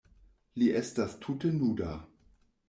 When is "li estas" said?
0.61-1.13